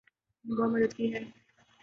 آپ 0.03 0.45
نے 0.45 0.55
بہت 0.55 0.71
مدد 0.71 0.93
کی 0.93 1.13
ہے 1.13 1.23